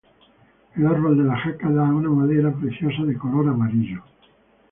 El 0.77 0.87
árbol 0.87 1.15
de 1.15 1.29
jaca 1.29 1.69
da 1.69 1.83
una 1.83 2.09
madera 2.09 2.51
preciosa 2.51 3.03
de 3.03 3.15
color 3.19 3.49
amarillo. 3.49 4.01